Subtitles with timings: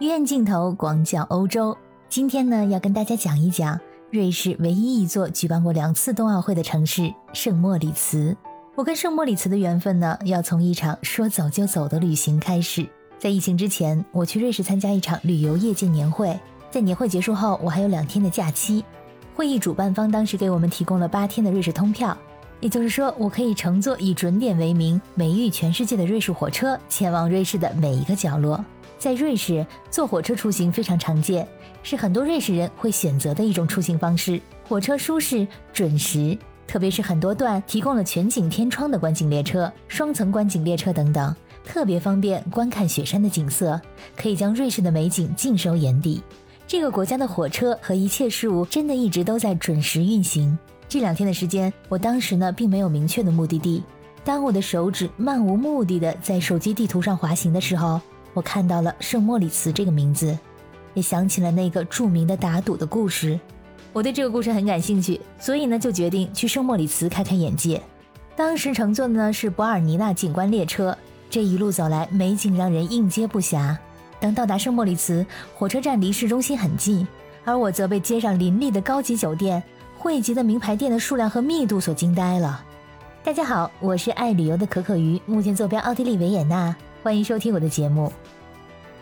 [0.00, 1.74] 院镜头广角欧洲，
[2.06, 8.36] 今天呢要跟大家讲一讲瑞士唯一一座举办过两次冬奥会的城市圣莫里茨。
[8.74, 12.86] 我跟圣莫里茨的缘分呢，要从一场说走就走的旅行开始。
[13.18, 16.38] 在疫情之前，我去瑞士参加一场旅游业界年会，
[16.70, 18.84] 在年会结束后，我还有两天的假期。
[19.34, 22.14] 会议主办方当时给我们提供了八天的瑞士通票，
[22.60, 28.62] 也就是说，我可以乘坐以准点为名、美誉全世界的瑞士火车，前往瑞士的每一个角落。
[28.98, 31.46] 在瑞士，坐火车出行非常常见，
[31.82, 34.40] 是很多瑞士人会选择的一种出行方式。
[34.68, 43.80] 火车舒适、准时，特别是很多段提供了全景天窗的观景列车、双层观景列车等等，特别方便观看雪山的景色，
[44.16, 46.22] 可以将瑞士的美景尽收眼底。
[46.66, 50.58] 这个国家的火车和一切事物真的一直都在准时运行。
[50.88, 53.84] 这两天的时间，我当时呢并没有明确的目的地，
[54.24, 58.00] 当我的手指漫无目的的在手机地图上滑行的时候。
[58.36, 60.38] 我看到了圣莫里茨这个名字，
[60.92, 63.40] 也想起了那个著名的打赌的故事。
[63.94, 67.80] 我对这个故事很感兴趣，所以呢就决定去圣莫里茨开开眼界。
[68.36, 70.94] 当时乘坐的呢是博尔尼纳景观列车，
[71.30, 73.74] 这一路走来美景让人应接不暇。
[74.20, 77.08] 等到达圣莫里茨，火车站离市中心很近，
[77.42, 79.62] 而我则被街上林立的高级酒店、
[79.96, 82.62] 汇集的名牌店的数量和密度所惊呆了。
[83.24, 86.76] 大家好，我是爱旅游的可可鱼，目前坐标奥地利维也纳。
[87.06, 88.12] 欢迎收听我的节目。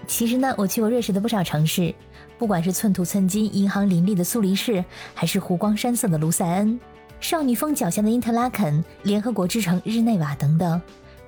[0.06, 1.94] 其实呢，我去过瑞士的不少城市，
[2.36, 6.78] 不管是寸土寸金、银行林立的苏黎世，还是湖光山色的卢塞恩、
[7.18, 10.78] 少女峰脚下的因特拉肯、联合国之城日内瓦等等，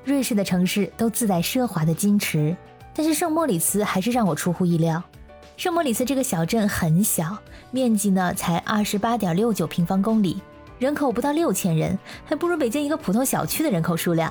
[0.05, 2.55] 瑞士的城市都自带奢华的矜持。
[2.95, 5.03] 但是圣莫里茨还是让我出乎意料。
[5.57, 7.39] 圣莫里茨这个小镇很小，
[7.71, 10.43] 面积呢才二十八点六九平方公里，
[10.79, 14.31] 人口不到六千人，还不如北京一个普通小区的人口数量。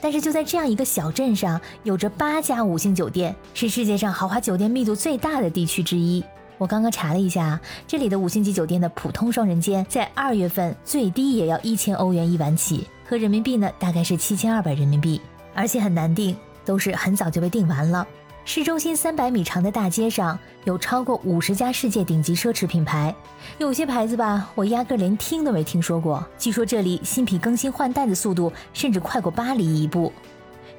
[0.00, 6.24] 但是就在这样一个小镇上，有着八家五星酒店，是世界上豪华酒店密度最大的地区之一。
[6.58, 15.20] 我刚刚查了一下，这里的五星级酒店的普通双人间在二月份最低也要一千欧元一晚起，合人民币呢大概是七千二百人民币，
[15.54, 16.34] 而且很难订，
[16.64, 18.06] 都是很早就被订完了。
[18.48, 23.12] 市中心三百米长的大街上有超过五十家世界顶级奢侈品牌，
[23.58, 26.24] 有些牌子吧，我压根连听都没听说过。
[26.38, 30.12] 据说这里新品更新换代的速度甚至快过巴黎一步，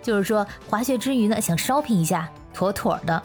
[0.02, 3.22] 就是说滑雪之余呢，想 shopping 一下，妥妥的。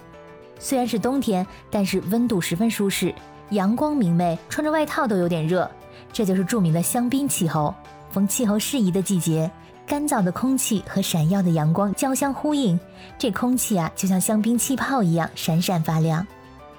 [0.58, 3.14] 虽然是冬天，但是温度十分舒适，
[3.50, 5.70] 阳光明媚，穿着外套都有点热。
[6.12, 7.72] 这就是著名的香槟气候，
[8.10, 9.48] 逢气候适宜的季节。
[9.86, 12.78] 干燥的空气和闪耀的阳光交相呼应，
[13.18, 16.26] 这空气啊就像香槟气泡一样闪闪发亮。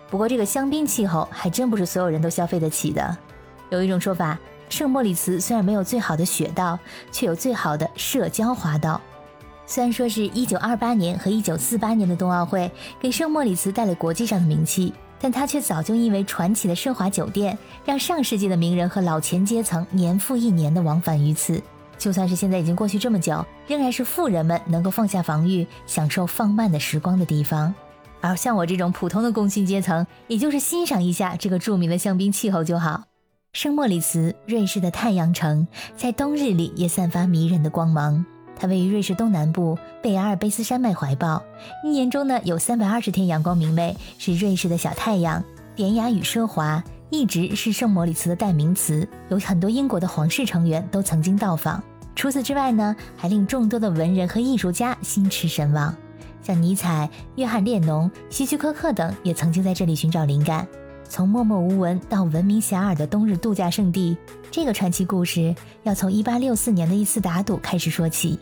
[0.10, 3.18] 不过这个香槟气候还真不是所有人都消费得起的。
[3.70, 4.38] 有一种说法，
[4.70, 6.78] 圣莫里茨虽然没有最好的雪道，
[7.12, 9.00] 却有最好的社交滑道。
[9.66, 12.70] 虽然说是一九二八年和一九四八年的冬奥会
[13.00, 21.62] 给圣莫里茨带来国际上的名气，但它却早就因为传奇的奢华酒店，让上世纪的名人和老钱阶层年复一年的往返于此。
[21.98, 27.74] 就算是现在已经过去这么久，仍然是富人们能够放下防御、享受放慢的时光的地方。
[28.22, 33.04] 而像我这种普通的工薪阶层，也就是欣赏一下这个著名的香槟气候就好。
[33.52, 38.26] 圣莫里茨，瑞士的太阳城，在冬日里也散发迷人的光芒。
[38.56, 41.44] 它位于瑞士东南部贝阿尔卑斯山脉怀抱，
[41.84, 45.44] 一年中呢有三百二十天阳光明媚，是瑞士的小太阳。
[45.76, 51.82] 典雅与奢华一直是圣莫里茨的代名词，有很多英国的皇室成员都曾经到访。
[52.16, 55.96] 除此之外呢，还令众多的文人和艺术家心驰神往，
[56.42, 60.68] 像尼采、约翰列侬、希区柯克等也曾经在这里寻找灵感。
[61.08, 64.18] 从默默无闻到闻名遐迩的冬日度假胜地，
[64.50, 65.54] 这个传奇故事
[65.84, 68.40] 要从1864年的一次打赌开始说起。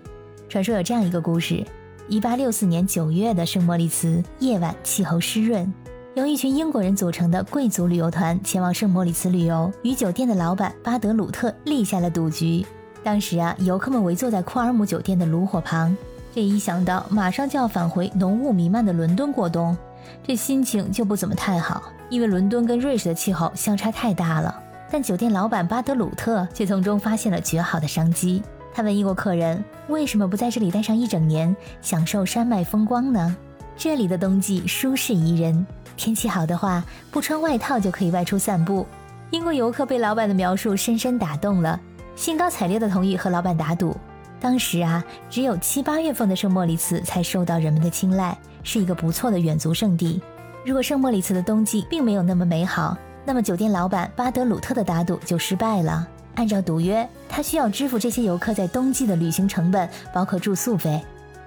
[0.47, 1.61] 传说有这样一个故事
[2.09, 5.73] ：1864年9月的圣莫里茨夜晚，气候湿润，
[6.13, 12.66] 由一群英国人组成的贵族旅游团前往圣莫里茨旅游，与酒店的老板巴德鲁特立下了赌局。
[13.01, 15.95] 当时啊，游客们围坐在库尔姆酒店的炉火旁，
[16.35, 19.75] 这一想到马上就要返回浓雾弥漫的伦敦过冬，
[20.21, 21.83] 这心情就不怎么太好。
[22.09, 24.53] 因为伦敦跟瑞士的气候相差太大了。
[24.91, 28.44] 但酒店老板巴德鲁特却从中发现了绝好的商机。
[28.74, 33.33] 他问英国客人：“为什么不在这里待上一整年，享受山脉风光呢？
[33.77, 35.65] 这里的冬季舒适宜人，
[35.95, 38.85] 天气好的话，不穿外套就可以外出散步。”
[39.31, 41.79] 英国游客被老板的描述深深打动了。
[42.15, 43.95] 兴高采烈地同意和老板打赌。
[44.39, 50.21] 当时啊，只有七八月份的圣莫里茨才受到人们的青睐，是一个不错的远足胜地。
[50.65, 56.07] 如果圣莫里茨的冬季并没有那么美好，那么酒店老板巴德鲁特的打赌就失败了。
[56.35, 61.01] 按照赌约，他需要支付这些游客在冬季的旅行成本，包括住宿费。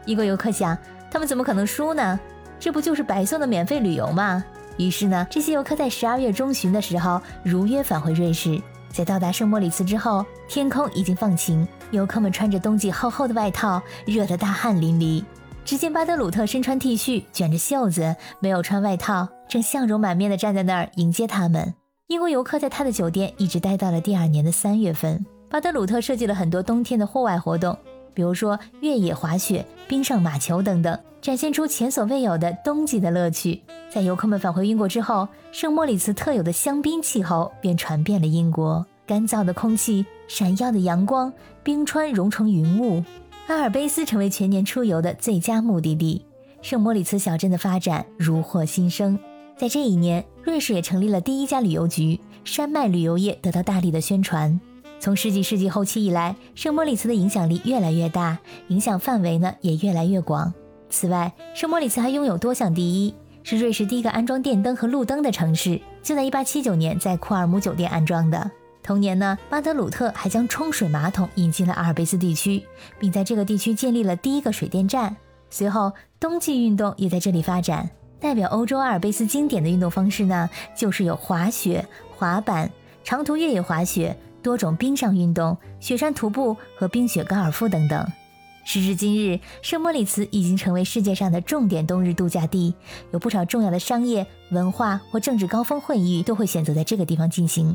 [0.06, 0.76] 英国游客想，
[1.11, 2.19] 他们怎么可能输呢？
[2.59, 4.45] 这不就是白送的免费旅游吗？
[4.77, 8.61] 于是呢，这些游客在十二月中旬的时候如约返回瑞士。
[8.89, 15.25] 在到达圣莫里茨之后，天空已经放晴，游客们穿着冬季厚厚的外套，热得大汗淋漓。
[15.65, 21.75] 只见巴德鲁特身穿 T 恤，卷着袖子，没有穿外套，正笑容满面地站在那儿迎接他们。
[22.09, 25.25] 英国游客在他的酒店一直待到了第二年的三月份。
[25.49, 27.77] 巴德鲁特设计了很多冬天的户外活动，
[28.15, 33.63] 比如说越野滑雪、冰上马球等等，展现出前所未有的冬季的乐趣。
[33.91, 41.33] 在游客们返回英国之后，圣莫里茨特有的香槟气候便传遍了英国，干燥的空气、闪耀的阳光、
[41.63, 43.03] 冰川融成云雾。
[43.47, 46.25] 阿尔卑斯成为全年出游的最佳目的地，
[46.63, 49.19] 圣莫里茨小镇的发展如获新生。
[49.57, 54.59] 在这一年，瑞士也成立了第一家旅游局，山脉旅游业得到大力的宣传。
[55.05, 60.51] 从十几世纪后期以来，圣莫里茨的影响力越来越大，影响范围呢也越来越广。
[60.89, 68.51] 此外，圣莫里茨还拥有多项第一，是瑞士第一个安装电灯和路灯的城市，就在1879年在库尔姆酒店安装的。
[68.83, 72.65] 同年呢，巴德鲁特还将冲水马桶引进了阿尔卑斯地区，
[72.99, 75.15] 并在这个地区建立了第一个水电站。
[75.51, 77.91] 随后，冬季运动也在这里发展。
[78.19, 81.87] 代表欧洲阿尔卑斯经典的运动方式呢，就是有滑雪、
[82.17, 82.71] 滑板、
[83.03, 88.06] 长途越野滑雪、多种冰上运动、雪山徒步和冰雪高尔夫等等。
[88.67, 92.75] 时至今日，圣莫里茨已经成为世界上的重点冬日度假地，
[93.11, 97.75] 有不少重要的商业、文化或政治高峰会议都会选择在这个地方进行。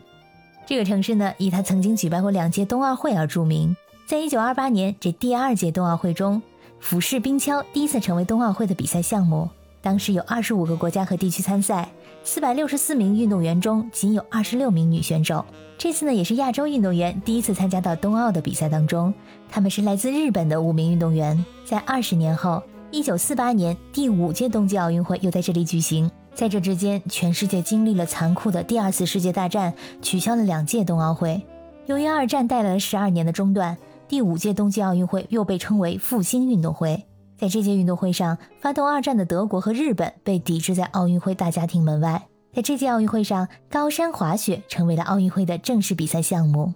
[0.66, 3.76] 这个城市呢，以它曾经举办过两届冬奥会而著名。
[4.06, 6.42] 在一九二八年这第二届冬奥会中，
[6.80, 9.50] 俯式冰橇第一次成为冬奥会的比赛项目。
[9.82, 11.90] 当时有二十五个国家和地区参赛，
[12.24, 15.46] 四百六十四名运动员中仅有二十六名女选手。
[15.78, 19.14] 这次呢，也是亚洲运动员第一次参加到冬奥的比赛当中。
[19.50, 21.46] 他们是来自日本的五名运动员。
[21.64, 22.62] 在二十年后，
[22.92, 26.12] 一九四八年第五届冬季奥运会又在这里举行。
[26.34, 31.42] 在这之间，全世界经历了残酷的第二次世界大战，取消了两届冬奥会。
[31.86, 33.78] 由于二战带来了十二年的中断，
[34.08, 37.06] 第五届冬季奥运会又被称为复兴运动会。
[37.40, 42.28] 在这届运动会上，发动二战的德国和日本被抵制在奥运会大家庭门外。
[42.54, 46.74] 在这届奥运会上，高山滑雪成为了奥运会的正式比赛项目。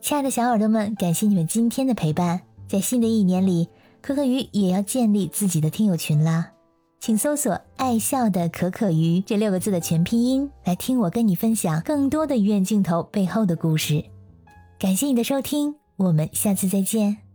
[0.00, 2.42] 亲爱的小耳朵们，感谢你们今天的陪伴。
[2.68, 3.68] 在新的一年里，
[4.00, 6.52] 可可鱼也要建立自己的听友群啦。
[7.00, 14.04] 请搜索“爱笑的可可鱼”这六个字的全拼音，来听我跟你分享更多的鱼眼镜头背后的故事。
[14.78, 17.25] 感谢你的收听，我们下次再见。